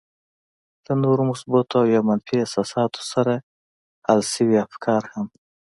[0.85, 3.35] له نورو مثبتو او يا منفي احساساتو سره
[4.05, 5.27] حل شوي افکار هم.